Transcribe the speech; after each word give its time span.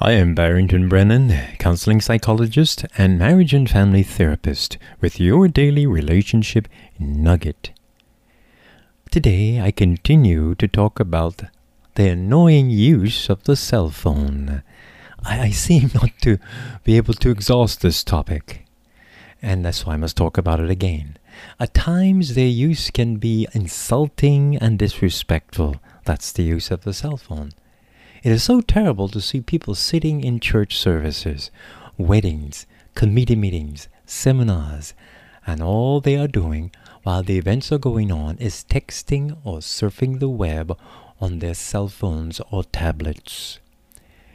I 0.00 0.12
am 0.12 0.32
Barrington 0.32 0.88
Brennen, 0.88 1.58
counseling 1.58 2.00
psychologist 2.00 2.86
and 2.96 3.18
marriage 3.18 3.52
and 3.52 3.68
family 3.68 4.04
therapist, 4.04 4.78
with 5.00 5.18
your 5.18 5.48
daily 5.48 5.88
relationship 5.88 6.68
nugget. 7.00 7.72
Today 9.10 9.60
I 9.60 9.72
continue 9.72 10.54
to 10.54 10.68
talk 10.68 11.00
about 11.00 11.42
the 11.96 12.10
annoying 12.10 12.70
use 12.70 13.28
of 13.28 13.42
the 13.42 13.56
cell 13.56 13.90
phone. 13.90 14.62
I, 15.24 15.40
I 15.40 15.50
seem 15.50 15.90
not 15.94 16.12
to 16.22 16.38
be 16.84 16.96
able 16.96 17.14
to 17.14 17.30
exhaust 17.30 17.80
this 17.80 18.04
topic, 18.04 18.66
and 19.42 19.64
that's 19.64 19.84
why 19.84 19.94
I 19.94 19.96
must 19.96 20.16
talk 20.16 20.38
about 20.38 20.60
it 20.60 20.70
again. 20.70 21.18
At 21.58 21.74
times, 21.74 22.36
their 22.36 22.46
use 22.46 22.92
can 22.92 23.16
be 23.16 23.48
insulting 23.52 24.58
and 24.58 24.78
disrespectful. 24.78 25.80
That's 26.04 26.30
the 26.30 26.44
use 26.44 26.70
of 26.70 26.82
the 26.82 26.94
cell 26.94 27.16
phone. 27.16 27.50
It 28.22 28.32
is 28.32 28.42
so 28.42 28.60
terrible 28.60 29.08
to 29.10 29.20
see 29.20 29.40
people 29.40 29.76
sitting 29.76 30.24
in 30.24 30.40
church 30.40 30.76
services, 30.76 31.52
weddings, 31.96 32.66
committee 32.96 33.36
meetings, 33.36 33.88
seminars, 34.06 34.92
and 35.46 35.62
all 35.62 36.00
they 36.00 36.16
are 36.16 36.26
doing 36.26 36.72
while 37.04 37.22
the 37.22 37.38
events 37.38 37.70
are 37.70 37.78
going 37.78 38.10
on 38.10 38.36
is 38.38 38.64
texting 38.68 39.38
or 39.44 39.58
surfing 39.58 40.18
the 40.18 40.28
web 40.28 40.76
on 41.20 41.38
their 41.38 41.54
cell 41.54 41.86
phones 41.86 42.40
or 42.50 42.64
tablets. 42.64 43.60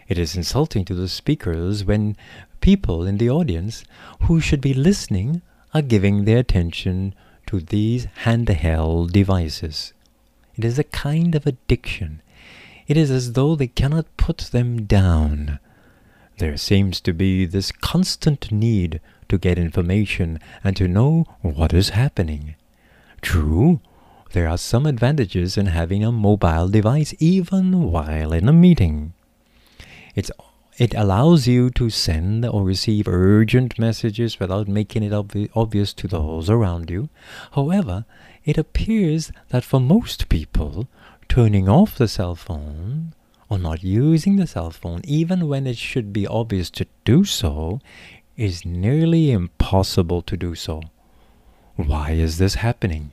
It 0.08 0.18
is 0.18 0.36
insulting 0.36 0.86
to 0.86 0.96
the 0.96 1.10
speakers 1.10 1.84
when 1.84 2.16
people 2.62 3.06
in 3.06 3.18
the 3.18 3.30
audience 3.30 3.84
who 4.24 4.40
should 4.40 4.62
be 4.62 4.74
listening 4.74 5.42
are 5.74 5.82
giving 5.82 6.24
their 6.24 6.38
attention 6.40 7.14
to 7.48 7.60
these 7.60 8.08
handheld 8.24 9.12
devices. 9.12 9.94
It 10.56 10.64
is 10.64 10.80
a 10.80 10.84
kind 10.86 11.36
of 11.36 11.46
addiction 11.46 12.22
it 12.88 12.98
is 12.98 13.12
as 13.12 13.34
though 13.34 13.56
they 13.56 13.68
cannot 13.68 14.18
put 14.18 14.50
them 14.52 14.86
down. 14.86 15.60
There 16.38 16.58
seems 16.58 17.00
to 17.02 17.14
be 17.14 17.46
this 17.46 17.72
constant 17.72 18.52
need 18.52 19.00
to 19.30 19.38
get 19.38 19.58
information 19.58 20.40
and 20.64 20.76
to 20.78 20.88
know 20.88 21.26
what 21.42 21.74
is 21.74 21.90
happening. 21.90 22.56
True, 23.22 23.80
there 24.34 24.48
are 24.48 24.58
some 24.58 24.86
advantages 24.86 25.58
in 25.58 25.68
having 25.68 26.04
a 26.04 26.12
mobile 26.12 26.68
device 26.68 27.14
even 27.20 27.92
while 27.92 28.34
in 28.34 28.50
a 28.50 28.54
meeting. 28.54 29.14
It's, 30.16 30.32
it 30.78 30.94
allows 30.96 31.48
you 31.48 31.70
to 31.72 31.90
send 31.92 32.46
or 32.46 32.64
receive 32.64 33.08
urgent 33.08 33.78
messages 33.78 34.40
without 34.40 34.68
making 34.68 35.04
it 35.04 35.12
obvi- 35.12 35.50
obvious 35.56 35.94
to 35.94 36.08
those 36.08 36.50
around 36.50 36.90
you. 36.90 37.10
However, 37.52 38.06
it 38.44 38.58
appears 38.58 39.32
that 39.50 39.64
for 39.64 39.80
most 39.80 40.30
people, 40.30 40.88
turning 41.34 41.68
off 41.68 41.98
the 41.98 42.08
cell 42.08 42.36
phone 42.36 43.12
or 43.50 43.58
not 43.58 43.84
using 43.84 44.36
the 44.36 44.46
cell 44.46 44.70
phone, 44.70 45.02
even 45.04 45.48
when 45.48 45.66
it 45.66 45.76
should 45.76 46.14
be 46.14 46.28
obvious 46.28 46.70
to 46.70 46.86
do 47.06 47.26
so, 47.26 47.82
is 48.38 48.64
nearly 48.64 49.32
impossible 49.32 50.22
to 50.22 50.38
do 50.38 50.54
so. 50.54 50.80
Why 51.76 52.12
is 52.12 52.38
this 52.38 52.54
happening? 52.54 53.10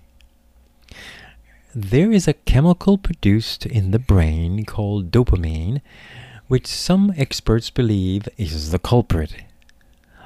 There 1.75 2.13
is 2.13 2.29
a 2.29 2.35
chemical 2.35 2.99
produced 2.99 3.65
in 3.65 3.91
the 3.91 3.99
brain 3.99 4.67
called 4.67 5.11
dopamine, 5.11 5.81
which 6.47 6.67
some 6.67 7.15
experts 7.17 7.71
believe 7.71 8.29
is 8.37 8.71
the 8.71 8.79
culprit. 8.79 9.35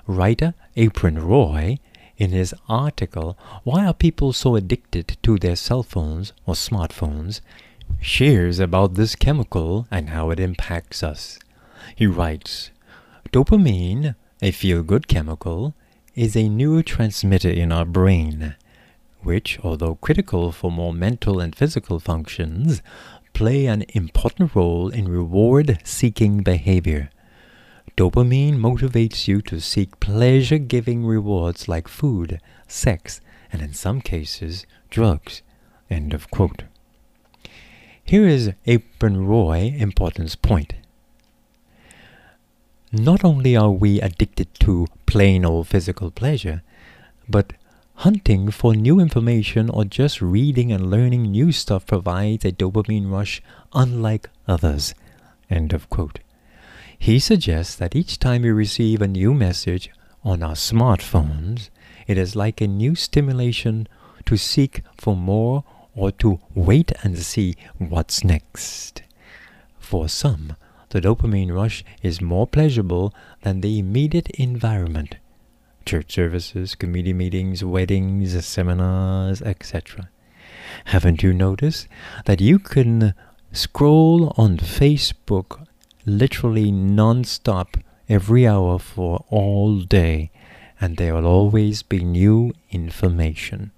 Writer 0.09 0.55
Apron 0.75 1.25
Roy, 1.25 1.79
in 2.17 2.33
his 2.33 2.57
article, 2.69 3.39
Why 3.63 3.87
Are 3.87 3.95
People 3.95 4.33
So 4.33 4.57
Addicted 4.57 5.17
to 5.23 5.39
Their 5.39 5.55
Cell 5.55 5.85
Phones 5.85 6.33
or 6.45 6.55
Smartphones, 6.55 7.41
shares 8.01 8.59
about 8.59 8.95
this 8.95 9.15
chemical 9.15 9.87
and 9.91 10.11
how 10.11 10.31
it 10.31 10.41
impacts 10.41 11.03
us. 11.03 11.39
He 11.97 12.07
writes 12.07 12.71
Dopamine, 13.33 14.15
a 14.43 14.51
feel 14.51 14.83
good 14.83 15.09
chemical, 15.09 15.75
is 16.15 16.37
a 16.37 16.45
neurotransmitter 16.45 17.55
in 17.55 17.73
our 17.73 17.85
brain, 17.85 18.55
which, 19.23 19.59
although 19.65 19.97
critical 19.97 20.53
for 20.53 20.71
more 20.71 20.93
mental 20.93 21.41
and 21.41 21.57
physical 21.57 21.99
functions, 21.99 22.83
play 23.33 23.67
an 23.67 23.85
important 23.89 24.55
role 24.55 24.89
in 24.91 25.09
reward 25.09 25.81
seeking 25.83 26.43
behavior. 26.43 27.11
Dopamine 27.97 28.57
motivates 28.57 29.29
you 29.29 29.41
to 29.43 29.61
seek 29.61 30.01
pleasure 30.01 30.59
giving 30.59 31.05
rewards 31.05 31.69
like 31.69 31.89
food, 31.89 32.41
sex, 32.67 33.21
and 33.53 33.63
in 33.63 33.73
some 33.73 34.01
cases, 34.01 34.67
drugs. 34.91 35.43
End 35.91 36.13
of 36.13 36.31
quote. 36.31 36.65
Here 38.07 38.29
is 38.29 38.53
Adrian 38.67 39.27
Roy 39.27 39.75
importance 39.79 40.37
point. 40.37 40.75
Not 42.93 43.25
only 43.25 43.57
are 43.57 43.71
we 43.71 43.99
addicted 43.99 44.53
to 44.61 44.89
plain 45.07 45.43
old 45.43 45.69
physical 45.69 46.11
pleasure, 46.11 46.63
but 47.27 47.55
hunting 47.95 48.51
for 48.51 48.75
new 48.75 49.01
information 49.01 49.71
or 49.71 49.87
just 49.87 50.21
reading 50.21 50.71
and 50.71 50.91
learning 50.91 51.23
new 51.23 51.51
stuff 51.51 51.87
provides 51.87 52.45
a 52.45 52.53
dopamine 52.53 53.11
rush 53.11 53.41
unlike 53.73 54.29
others. 54.47 54.95
End 55.49 55.73
of 55.73 55.89
quote. 55.89 56.19
He 56.99 57.19
suggests 57.19 57.75
that 57.77 57.97
each 57.97 58.19
time 58.19 58.43
we 58.43 58.51
receive 58.51 59.01
a 59.01 59.09
new 59.09 59.33
message 59.33 59.89
on 60.23 60.43
our 60.43 60.55
smartphones, 60.55 61.71
it 62.07 62.19
is 62.19 62.37
like 62.37 62.61
a 62.61 62.67
new 62.67 62.95
stimulation 62.95 63.89
to 64.27 64.37
seek 64.37 64.83
for 64.99 65.17
more 65.17 65.65
or 65.95 66.11
to 66.13 66.41
wait 66.55 66.93
and 67.03 67.19
see 67.19 67.57
what's 67.79 68.25
next. 68.25 69.03
For 69.79 70.09
some, 70.09 70.57
the 70.91 71.01
dopamine 71.01 71.55
rush 71.55 71.85
is 72.03 72.21
more 72.21 72.47
pleasurable 72.47 73.15
than 73.43 73.61
the 73.61 73.79
immediate 73.79 74.31
environment 74.31 75.17
church 75.85 76.15
services, 76.15 76.75
committee 76.75 77.13
meetings, 77.13 77.63
weddings, 77.63 78.45
seminars, 78.45 79.43
etc. 79.43 80.09
Haven't 80.87 81.23
you 81.23 81.33
noticed 81.33 81.89
that 82.25 82.41
you 82.41 82.59
can 82.59 83.15
scroll 83.53 84.33
on 84.37 84.57
Facebook 84.57 85.67
literally 86.07 86.71
non-stop 86.71 87.77
every 88.09 88.47
hour 88.47 88.79
for 88.79 89.25
all 89.29 89.81
day 89.81 90.31
and 90.81 90.97
there 90.97 91.15
will 91.15 91.27
always 91.27 91.83
be 91.83 92.03
new 92.03 92.53
information? 92.71 93.71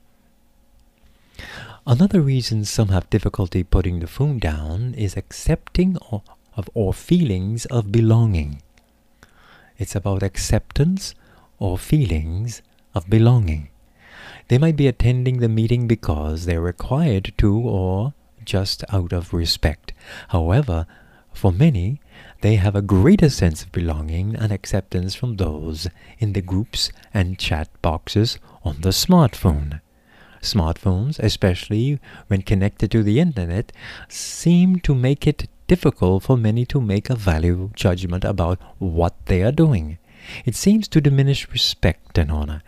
Another 1.89 2.21
reason 2.21 2.65
some 2.65 2.89
have 2.89 3.09
difficulty 3.11 3.63
putting 3.63 4.01
the 4.01 4.09
phone 4.09 4.41
down 4.41 4.93
is 4.95 5.17
accepting 5.17 5.97
of, 6.11 6.23
of 6.57 6.69
or 6.75 6.93
feelings 6.93 7.65
of 7.67 7.93
belonging. 7.93 8.61
It's 9.79 9.95
about 9.95 10.25
acceptance 10.25 11.15
or 11.61 11.79
feelings 11.79 12.61
of 12.93 13.09
belonging. 13.09 13.69
They 14.49 14.59
might 14.59 14.75
be 14.75 14.89
attending 14.89 15.39
the 15.39 15.49
meeting 15.49 15.87
because 15.87 16.45
they're 16.45 16.61
required 16.61 17.33
to 17.39 17.57
or 17.57 18.15
just 18.45 18.83
out 18.93 19.13
of 19.13 19.33
respect. 19.33 19.93
However, 20.31 20.89
for 21.33 21.53
many, 21.53 22.01
they 22.41 22.57
have 22.57 22.75
a 22.75 22.83
greater 22.83 23.31
sense 23.31 23.63
of 23.63 23.71
belonging 23.71 24.35
and 24.35 24.51
acceptance 24.51 25.15
from 25.15 25.37
those 25.37 25.87
in 26.19 26.33
the 26.33 26.43
groups 26.43 26.91
and 27.15 27.39
chat 27.39 27.69
boxes 27.81 28.41
on 28.65 28.81
the 28.81 28.89
smartphone. 28.89 29.81
Smartphones, 30.41 31.19
especially 31.19 31.99
when 32.29 32.43
connected 32.43 32.91
to 32.91 33.03
the 33.03 33.21
internet, 33.21 33.73
seem 34.09 34.81
to 34.81 34.95
make 34.95 35.27
it 35.27 35.49
difficult 35.67 36.23
for 36.23 36.37
many 36.37 36.65
to 36.67 36.81
make 36.81 37.11
a 37.11 37.17
value 37.17 37.71
judgment 37.75 38.25
about 38.25 38.61
what 38.79 39.15
they 39.27 39.43
are 39.43 39.53
doing. 39.53 39.99
It 40.45 40.55
seems 40.55 40.89
to 40.89 41.01
diminish 41.01 41.49
respect 41.51 42.19
and 42.19 42.31
honor, 42.31 42.63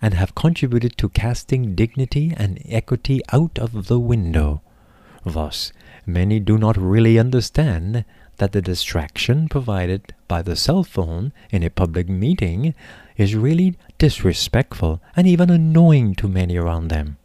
and 0.00 0.14
have 0.14 0.34
contributed 0.34 0.96
to 0.98 1.08
casting 1.08 1.74
dignity 1.74 2.34
and 2.36 2.60
equity 2.66 3.20
out 3.32 3.58
of 3.58 3.86
the 3.86 3.98
window. 3.98 4.62
Thus, 5.24 5.72
many 6.04 6.40
do 6.40 6.58
not 6.58 6.76
really 6.76 7.18
understand 7.18 8.04
that 8.42 8.50
the 8.50 8.60
distraction 8.60 9.48
provided 9.48 10.12
by 10.26 10.42
the 10.42 10.56
cell 10.56 10.82
phone 10.82 11.32
in 11.52 11.62
a 11.62 11.70
public 11.70 12.08
meeting 12.08 12.74
is 13.16 13.36
really 13.36 13.76
disrespectful 13.98 15.00
and 15.14 15.28
even 15.28 15.48
annoying 15.48 16.12
to 16.12 16.26
many 16.26 16.56
around 16.56 16.88
them. 16.88 17.16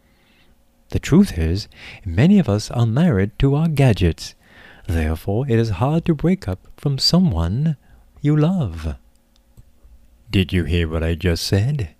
The 0.89 0.99
truth 0.99 1.35
is, 1.35 1.67
many 2.05 2.37
of 2.37 2.47
us 2.47 2.69
are 2.69 2.85
married 2.85 3.31
to 3.39 3.55
our 3.55 3.67
gadgets. 3.67 4.35
Therefore, 4.85 5.49
it 5.49 5.57
is 5.57 5.81
hard 5.81 6.05
to 6.05 6.13
break 6.13 6.47
up 6.47 6.67
from 6.77 6.99
someone 6.99 7.77
you 8.21 8.37
love. 8.37 8.95
Did 10.29 10.53
you 10.53 10.65
hear 10.65 10.87
what 10.87 11.01
I 11.01 11.15
just 11.15 11.47
said? 11.47 11.95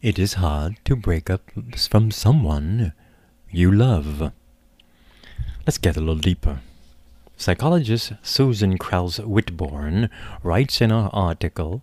It 0.00 0.18
is 0.18 0.40
hard 0.40 0.78
to 0.86 0.96
break 0.96 1.28
up 1.28 1.42
from 1.76 2.10
someone 2.10 2.94
you 3.50 3.70
love. 3.70 4.32
Let's 5.66 5.76
get 5.76 5.98
a 5.98 6.00
little 6.00 6.16
deeper. 6.16 6.62
Psychologist 7.42 8.12
Susan 8.22 8.78
Krauss 8.78 9.18
Whitbourne 9.18 10.08
writes 10.44 10.80
in 10.80 10.90
her 10.90 11.10
article 11.12 11.82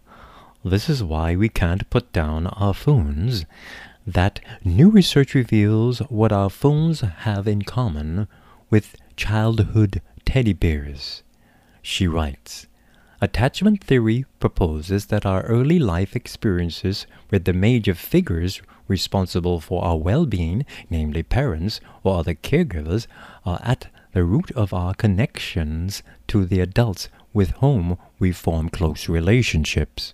this 0.63 0.87
is 0.87 1.03
why 1.03 1.35
we 1.35 1.49
can't 1.49 1.89
put 1.89 2.13
down 2.13 2.47
our 2.47 2.73
phones. 2.73 3.45
That 4.07 4.39
new 4.63 4.89
research 4.89 5.33
reveals 5.33 5.99
what 6.07 6.31
our 6.31 6.49
phones 6.49 7.01
have 7.01 7.45
in 7.45 7.63
common 7.63 8.29
with 8.69 8.95
childhood 9.17 10.01
teddy 10.23 10.53
bears. 10.53 11.23
She 11.81 12.07
writes, 12.07 12.67
Attachment 13.19 13.83
theory 13.83 14.25
proposes 14.39 15.07
that 15.07 15.25
our 15.25 15.41
early 15.41 15.77
life 15.77 16.15
experiences 16.15 17.05
with 17.29 17.43
the 17.43 17.51
major 17.51 17.95
figures 17.95 18.61
responsible 18.87 19.59
for 19.59 19.83
our 19.83 19.97
well 19.97 20.25
being, 20.25 20.65
namely 20.89 21.21
parents 21.21 21.81
or 22.01 22.19
other 22.19 22.33
caregivers, 22.33 23.07
are 23.45 23.59
at 23.61 23.89
the 24.13 24.23
root 24.23 24.51
of 24.51 24.73
our 24.73 24.93
connections 24.93 26.03
to 26.27 26.45
the 26.45 26.59
adults 26.59 27.09
with 27.33 27.51
whom 27.61 27.97
we 28.17 28.31
form 28.31 28.69
close 28.69 29.07
relationships. 29.07 30.13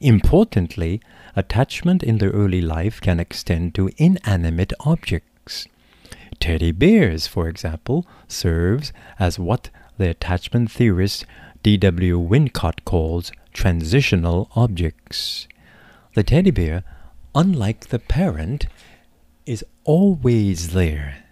Importantly, 0.00 1.00
attachment 1.36 2.02
in 2.02 2.18
the 2.18 2.30
early 2.30 2.60
life 2.60 3.00
can 3.00 3.20
extend 3.20 3.74
to 3.74 3.90
inanimate 3.96 4.72
objects. 4.80 5.66
Teddy 6.40 6.72
bears, 6.72 7.26
for 7.26 7.48
example, 7.48 8.06
serves 8.28 8.92
as 9.18 9.38
what 9.38 9.70
the 9.96 10.10
attachment 10.10 10.70
theorist 10.70 11.26
D.W. 11.62 12.18
Winnicott 12.18 12.84
calls 12.84 13.32
transitional 13.52 14.48
objects. 14.54 15.48
The 16.14 16.22
teddy 16.22 16.52
bear, 16.52 16.84
unlike 17.34 17.88
the 17.88 17.98
parent, 17.98 18.66
is 19.46 19.64
always 19.84 20.70
there. 20.70 21.24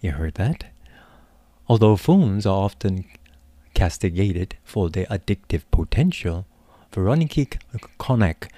You 0.00 0.12
heard 0.12 0.34
that? 0.34 0.64
Although 1.68 1.96
phones 1.96 2.46
are 2.46 2.64
often 2.64 3.04
castigated 3.74 4.56
for 4.64 4.90
their 4.90 5.06
addictive 5.06 5.62
potential, 5.70 6.46
Veronica 6.92 7.58
Konok 7.98 8.48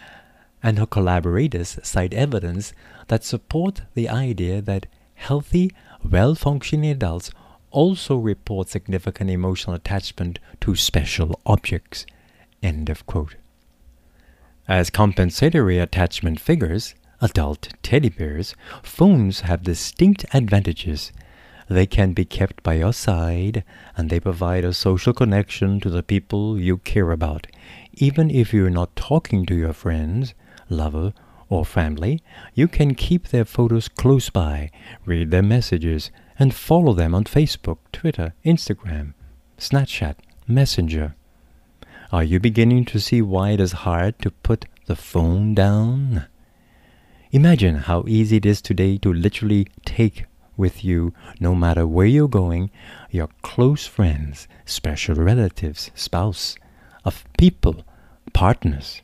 and 0.63 0.79
her 0.79 0.87
collaborators 0.87 1.79
cite 1.83 2.15
evidence 2.15 2.73
that 3.09 3.23
support 3.23 3.83
the 3.95 4.09
idea 4.09 4.63
that 4.63 4.87
healthy, 5.15 5.71
well 6.03 6.35
functioning 6.35 6.91
adults 6.91 7.31
also 7.71 8.17
report 8.17 8.69
significant 8.69 9.31
emotional 9.31 9.77
attachment 9.77 10.39
to 10.61 10.75
special 10.75 11.41
objects. 11.45 12.07
End 12.63 12.89
of 12.89 13.07
quote. 13.07 13.37
As 14.67 14.89
compensatory 14.91 15.79
attachment 15.79 16.41
figures, 16.41 16.95
adult 17.21 17.69
teddy 17.83 18.09
bears, 18.09 18.55
phones 18.83 19.41
have 19.41 19.63
distinct 19.63 20.25
advantages. 20.33 21.13
They 21.69 21.87
can 21.87 22.13
be 22.13 22.25
kept 22.25 22.63
by 22.63 22.75
your 22.75 22.93
side, 22.93 23.65
and 23.97 24.11
they 24.11 24.21
provide 24.21 24.65
a 24.65 24.73
social 24.73 25.13
connection 25.13 25.81
to 25.81 25.91
the 25.91 26.03
people 26.03 26.59
you 26.59 26.79
care 26.79 27.11
about. 27.11 27.47
Even 27.95 28.31
if 28.31 28.53
you're 28.53 28.71
not 28.71 28.97
talking 28.97 29.47
to 29.47 29.55
your 29.55 29.73
friends, 29.73 30.35
lover, 30.69 31.13
or 31.49 31.65
family, 31.65 32.23
you 32.55 32.69
can 32.69 32.95
keep 32.95 33.29
their 33.29 33.45
photos 33.45 33.89
close 33.89 34.31
by, 34.31 34.71
read 35.05 35.31
their 35.31 35.43
messages, 35.43 36.11
and 36.39 36.55
follow 36.55 36.93
them 36.93 37.15
on 37.15 37.25
Facebook, 37.25 37.79
Twitter, 37.93 38.35
Instagram, 38.45 39.15
Snapchat, 39.59 40.17
Messenger. 40.47 41.15
Are 42.13 42.25
you 42.25 42.41
beginning 42.41 42.85
to 42.87 43.01
see 43.01 43.23
why 43.23 43.51
it 43.51 43.61
is 43.61 43.73
hard 43.73 44.19
to 44.21 44.31
put 44.31 44.67
the 44.87 44.97
phone 44.97 45.55
down? 45.55 46.27
Imagine 47.31 47.77
how 47.77 48.05
easy 48.07 48.37
it 48.37 48.47
is 48.47 48.61
today 48.61 48.99
to 48.99 49.13
literally 49.13 49.67
take 49.85 50.27
with 50.57 50.85
you, 50.85 51.13
no 51.41 51.55
matter 51.55 51.87
where 51.87 52.07
you're 52.07 52.29
going, 52.29 52.71
your 53.11 53.29
close 53.43 53.87
friends, 53.87 54.49
special 54.65 55.15
relatives, 55.15 55.91
spouse, 55.95 56.57
of 57.05 57.25
people, 57.39 57.85
partners. 58.33 59.03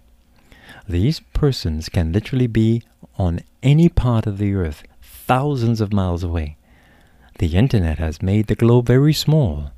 These 0.89 1.21
persons 1.35 1.89
can 1.89 2.13
literally 2.13 2.47
be 2.47 2.83
on 3.17 3.41
any 3.63 3.89
part 3.89 4.27
of 4.27 4.39
the 4.39 4.55
earth, 4.55 4.83
thousands 5.03 5.81
of 5.81 5.93
miles 5.93 6.25
away. 6.25 6.57
The 7.39 7.57
internet 7.57 7.99
has 7.99 8.23
made 8.23 8.47
the 8.47 8.55
globe 8.55 8.87
very 8.87 9.13
small. 9.13 9.71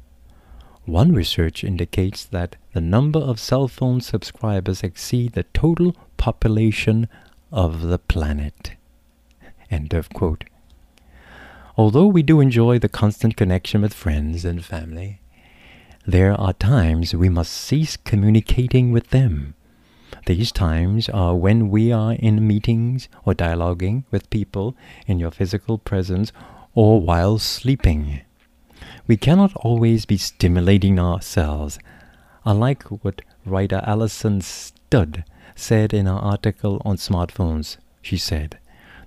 One 0.84 1.12
research 1.12 1.62
indicates 1.62 2.24
that 2.24 2.56
the 2.72 2.80
number 2.80 3.20
of 3.20 3.38
cell 3.38 3.68
phone 3.68 4.00
subscribers 4.00 4.82
exceed 4.82 5.32
the 5.32 5.44
total 5.54 5.94
population 6.16 7.08
of 7.52 7.82
the 7.82 7.98
planet. 7.98 8.72
End 9.70 9.94
of 9.94 10.08
quote. 10.10 10.44
Although 11.76 12.08
we 12.08 12.22
do 12.22 12.40
enjoy 12.40 12.78
the 12.78 12.88
constant 12.88 13.36
connection 13.36 13.80
with 13.80 13.94
friends 13.94 14.44
and 14.44 14.64
family, 14.64 15.20
there 16.06 16.38
are 16.38 16.52
times 16.52 17.14
we 17.14 17.30
must 17.30 17.52
cease 17.52 17.96
communicating 17.96 18.92
with 18.92 19.08
them. 19.08 19.54
These 20.26 20.52
times 20.52 21.08
are 21.08 21.34
when 21.34 21.70
we 21.70 21.90
are 21.90 22.12
in 22.12 22.46
meetings 22.46 23.08
or 23.24 23.34
dialoguing 23.34 24.04
with 24.10 24.28
people 24.28 24.76
in 25.06 25.18
your 25.18 25.30
physical 25.30 25.78
presence 25.78 26.30
or 26.74 27.00
while 27.00 27.38
sleeping. 27.38 28.20
We 29.06 29.16
cannot 29.16 29.54
always 29.56 30.04
be 30.04 30.18
stimulating 30.18 30.98
ourselves. 30.98 31.78
I 32.44 32.52
like 32.52 32.82
what 33.02 33.22
writer 33.46 33.82
Alison 33.86 34.42
Studd 34.42 35.24
said 35.54 35.94
in 35.94 36.06
her 36.06 36.12
article 36.12 36.82
on 36.84 36.96
smartphones. 36.96 37.78
She 38.02 38.18
said, 38.18 38.58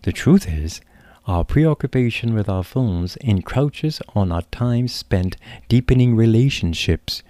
The 0.02 0.12
truth 0.12 0.48
is, 0.48 0.82
our 1.28 1.44
preoccupation 1.44 2.34
with 2.34 2.48
our 2.48 2.64
phones 2.64 3.16
encroaches 3.18 4.02
on 4.16 4.32
our 4.32 4.44
time 4.44 4.88
spent 4.88 5.38
deepening 5.68 6.16
relationships, 6.16 7.24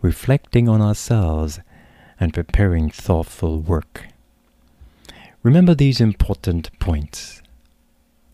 reflecting 0.00 0.68
on 0.68 0.80
ourselves, 0.80 1.60
and 2.18 2.32
preparing 2.32 2.88
thoughtful 2.88 3.60
work. 3.60 4.06
Remember 5.42 5.74
these 5.74 6.00
important 6.00 6.70
points. 6.78 7.42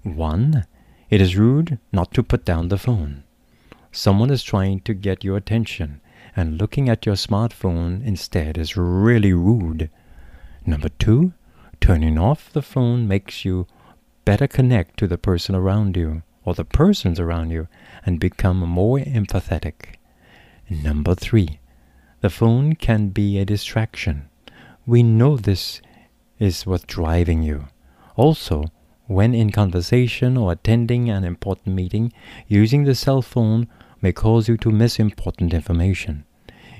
1. 0.04 0.64
It 1.10 1.20
is 1.20 1.36
rude 1.36 1.78
not 1.92 2.14
to 2.14 2.22
put 2.22 2.44
down 2.44 2.68
the 2.68 2.78
phone. 2.78 3.24
Someone 3.90 4.30
is 4.30 4.44
trying 4.44 4.80
to 4.80 4.94
get 4.94 5.24
your 5.24 5.36
attention, 5.36 6.00
and 6.36 6.56
looking 6.56 6.88
at 6.88 7.04
your 7.04 7.16
smartphone 7.16 8.04
instead 8.06 8.56
is 8.56 8.76
really 8.76 9.32
rude. 9.32 9.90
Number 10.64 10.88
two, 10.88 11.32
turning 11.80 12.16
off 12.16 12.52
the 12.52 12.62
phone 12.62 13.08
makes 13.08 13.44
you 13.44 13.66
better 14.24 14.46
connect 14.46 14.98
to 14.98 15.06
the 15.06 15.18
person 15.18 15.54
around 15.54 15.96
you 15.96 16.22
or 16.44 16.54
the 16.54 16.64
persons 16.64 17.20
around 17.20 17.50
you 17.50 17.68
and 18.04 18.20
become 18.20 18.58
more 18.58 18.98
empathetic. 18.98 19.96
Number 20.68 21.14
three, 21.14 21.58
the 22.20 22.30
phone 22.30 22.74
can 22.74 23.08
be 23.08 23.38
a 23.38 23.44
distraction. 23.44 24.28
We 24.86 25.02
know 25.02 25.36
this 25.36 25.80
is 26.38 26.66
what's 26.66 26.84
driving 26.84 27.42
you. 27.42 27.68
Also, 28.16 28.64
when 29.06 29.34
in 29.34 29.50
conversation 29.50 30.36
or 30.36 30.52
attending 30.52 31.10
an 31.10 31.24
important 31.24 31.74
meeting, 31.74 32.12
using 32.46 32.84
the 32.84 32.94
cell 32.94 33.22
phone 33.22 33.68
may 34.00 34.12
cause 34.12 34.48
you 34.48 34.56
to 34.58 34.70
miss 34.70 34.98
important 34.98 35.52
information. 35.52 36.24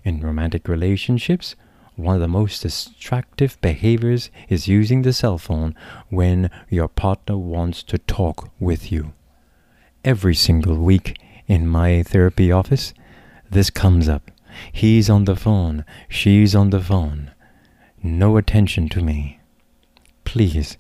In 0.04 0.20
romantic 0.20 0.68
relationships, 0.68 1.56
one 2.02 2.14
of 2.16 2.20
the 2.20 2.28
most 2.28 2.62
distractive 2.62 3.60
behaviors 3.60 4.30
is 4.48 4.68
using 4.68 5.02
the 5.02 5.12
cell 5.12 5.38
phone 5.38 5.74
when 6.08 6.50
your 6.68 6.88
partner 6.88 7.36
wants 7.36 7.82
to 7.84 7.98
talk 7.98 8.50
with 8.58 8.90
you. 8.90 9.12
Every 10.04 10.34
single 10.34 10.76
week 10.76 11.18
in 11.46 11.66
my 11.66 12.02
therapy 12.02 12.50
office, 12.50 12.94
this 13.50 13.70
comes 13.70 14.08
up. 14.08 14.30
He's 14.72 15.08
on 15.08 15.24
the 15.24 15.36
phone, 15.36 15.84
she's 16.08 16.54
on 16.54 16.70
the 16.70 16.80
phone. 16.80 17.32
No 18.02 18.36
attention 18.36 18.88
to 18.90 19.02
me. 19.02 19.40
Please 20.24 20.76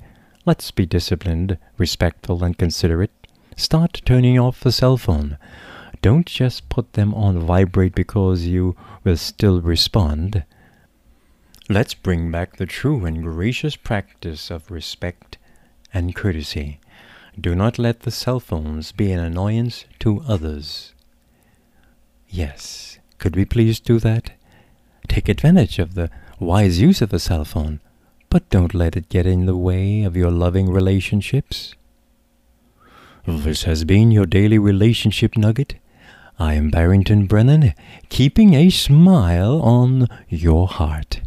Let's 0.46 0.70
be 0.70 0.86
disciplined, 0.86 1.58
respectful, 1.76 2.42
and 2.42 2.56
considerate. 2.56 3.10
Start 3.56 4.00
turning 4.06 4.38
off 4.38 4.60
the 4.60 4.72
cell 4.72 4.96
phone. 4.96 5.36
Don't 6.00 6.24
just 6.24 6.70
put 6.70 6.94
them 6.94 7.12
on 7.12 7.38
vibrate 7.38 7.94
because 7.94 8.46
you 8.46 8.74
will 9.04 9.18
still 9.18 9.60
respond. 9.60 10.44
Let's 11.70 11.94
bring 11.94 12.32
back 12.32 12.56
the 12.56 12.66
true 12.66 13.04
and 13.04 13.22
gracious 13.22 13.76
practice 13.76 14.50
of 14.50 14.72
respect 14.72 15.38
and 15.94 16.16
courtesy. 16.16 16.80
Do 17.40 17.54
not 17.54 17.78
let 17.78 18.00
the 18.00 18.10
cell 18.10 18.40
phones 18.40 18.90
be 18.90 19.12
an 19.12 19.20
annoyance 19.20 19.84
to 20.00 20.24
others. 20.26 20.94
Yes, 22.28 22.98
could 23.18 23.36
we 23.36 23.44
please 23.44 23.78
do 23.78 24.00
that? 24.00 24.32
Take 25.06 25.28
advantage 25.28 25.78
of 25.78 25.94
the 25.94 26.10
wise 26.40 26.80
use 26.80 27.00
of 27.00 27.12
a 27.12 27.20
cell 27.20 27.44
phone 27.44 27.78
but 28.30 28.50
don't 28.50 28.74
let 28.74 28.96
it 28.96 29.08
get 29.08 29.24
in 29.24 29.46
the 29.46 29.56
way 29.56 30.02
of 30.02 30.16
your 30.16 30.32
loving 30.32 30.72
relationships. 30.72 31.76
This 33.28 33.62
has 33.62 33.84
been 33.84 34.10
your 34.10 34.26
daily 34.26 34.58
relationship 34.58 35.36
nugget. 35.36 35.76
I 36.36 36.54
am 36.54 36.70
Barrington 36.70 37.28
Brennen, 37.28 37.74
keeping 38.08 38.54
a 38.54 38.70
smile 38.70 39.62
on 39.62 40.08
your 40.28 40.66
heart. 40.66 41.20